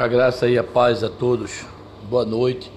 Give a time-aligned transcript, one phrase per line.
[0.00, 1.66] A graça e a paz a todos.
[2.08, 2.72] Boa noite.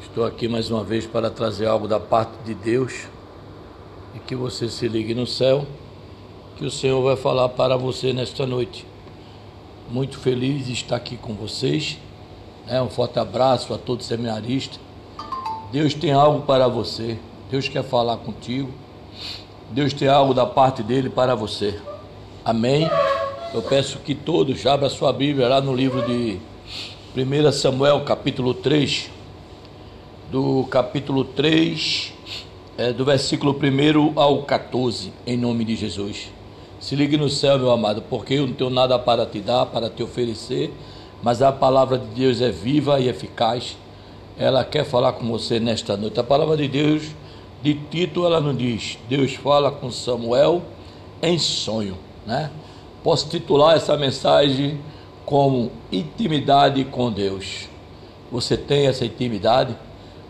[0.00, 3.08] Estou aqui mais uma vez para trazer algo da parte de Deus
[4.14, 5.66] e que você se ligue no céu,
[6.54, 8.86] que o Senhor vai falar para você nesta noite.
[9.90, 11.98] Muito feliz de estar aqui com vocês.
[12.68, 14.78] É, um forte abraço a todos seminaristas.
[15.72, 17.18] Deus tem algo para você.
[17.50, 18.70] Deus quer falar contigo.
[19.72, 21.80] Deus tem algo da parte dele para você.
[22.44, 22.88] Amém.
[23.52, 26.38] Eu peço que todos abram a sua Bíblia lá no livro de
[27.16, 29.10] 1 Samuel, capítulo 3.
[30.30, 32.12] Do capítulo 3,
[32.78, 36.30] é, do versículo 1 ao 14, em nome de Jesus.
[36.78, 39.90] Se ligue no céu, meu amado, porque eu não tenho nada para te dar, para
[39.90, 40.72] te oferecer,
[41.20, 43.76] mas a palavra de Deus é viva e eficaz.
[44.38, 46.20] Ela quer falar com você nesta noite.
[46.20, 47.02] A palavra de Deus,
[47.60, 50.62] de Tito, ela não diz: Deus fala com Samuel
[51.20, 52.48] em sonho, né?
[53.02, 54.78] Posso titular essa mensagem
[55.24, 57.66] como intimidade com Deus.
[58.30, 59.74] Você tem essa intimidade?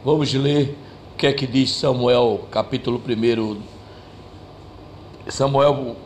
[0.05, 0.77] Vamos ler
[1.13, 3.61] o que é que diz Samuel, capítulo 1.
[5.29, 5.97] Samuel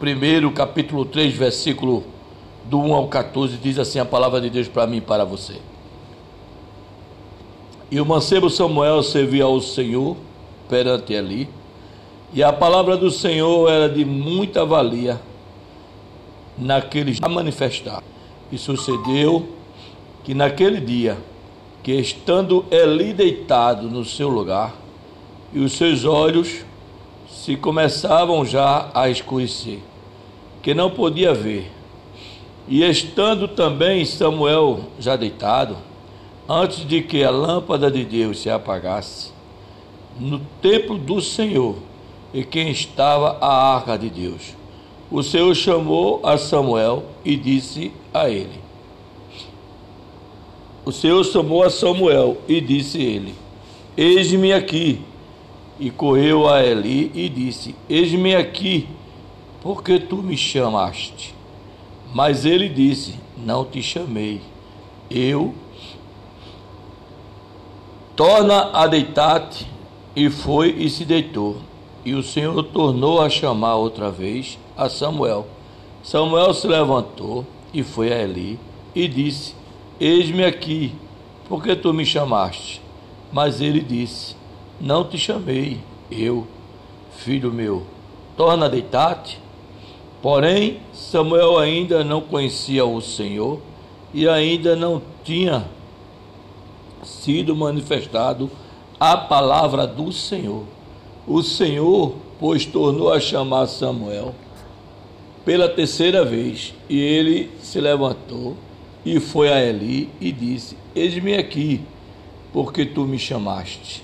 [0.00, 2.02] 1, capítulo 3, versículo
[2.64, 5.60] do 1 ao 14, diz assim a palavra de Deus para mim e para você.
[7.88, 10.16] E o mancebo Samuel servia ao Senhor
[10.68, 11.48] perante ali,
[12.34, 15.20] e a palavra do Senhor era de muita valia
[16.58, 18.02] naquele a manifestar.
[18.50, 19.48] E sucedeu
[20.24, 21.16] que naquele dia,
[21.82, 24.74] que estando Eli deitado no seu lugar,
[25.52, 26.64] e os seus olhos
[27.30, 29.78] se começavam já a escurecer,
[30.62, 31.70] que não podia ver.
[32.66, 35.76] E estando também Samuel já deitado,
[36.46, 39.32] antes de que a lâmpada de Deus se apagasse,
[40.20, 41.76] no templo do Senhor,
[42.34, 44.57] e quem estava a arca de Deus
[45.10, 48.60] o Senhor chamou a Samuel e disse a ele:
[50.84, 53.34] O Senhor chamou a Samuel e disse ele:
[53.96, 55.00] Eis-me aqui.
[55.80, 58.88] E correu a Eli e disse: Eis-me aqui,
[59.60, 61.34] porque tu me chamaste.
[62.12, 64.40] Mas ele disse: Não te chamei.
[65.10, 65.54] Eu
[68.16, 69.66] torna a deitar-te.
[70.16, 71.67] E foi e se deitou.
[72.08, 75.46] E o Senhor tornou a chamar outra vez a Samuel.
[76.02, 78.58] Samuel se levantou e foi a Eli
[78.94, 79.54] e disse:
[80.00, 80.94] Eis-me aqui,
[81.50, 82.80] porque tu me chamaste?
[83.30, 84.34] Mas ele disse:
[84.80, 86.46] Não te chamei, eu,
[87.14, 87.82] filho meu,
[88.38, 89.38] torna a deitar-te.
[90.22, 93.60] Porém, Samuel ainda não conhecia o Senhor
[94.14, 95.68] e ainda não tinha
[97.02, 98.50] sido manifestado
[98.98, 100.77] a palavra do Senhor.
[101.28, 104.34] O Senhor, pois, tornou a chamar Samuel
[105.44, 108.56] pela terceira vez, e ele se levantou
[109.04, 111.82] e foi a Eli e disse: Eis-me aqui,
[112.52, 114.02] porque tu me chamaste.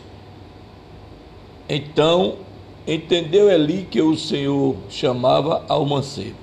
[1.66, 2.36] Então
[2.86, 6.36] entendeu Eli que o Senhor chamava ao mancebo.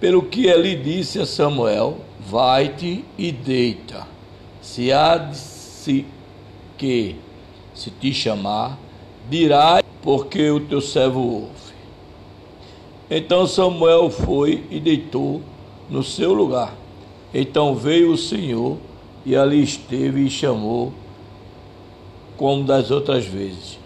[0.00, 4.06] Pelo que Eli disse a Samuel: Vai-te e deita.
[4.60, 6.06] Se há de se
[6.76, 7.16] que
[7.74, 8.78] se te chamar,
[9.28, 11.74] dirá, porque o teu servo ouve.
[13.10, 15.40] Então Samuel foi e deitou
[15.88, 16.74] no seu lugar.
[17.32, 18.78] Então veio o Senhor
[19.24, 20.92] e ali esteve e chamou,
[22.36, 23.78] como das outras vezes.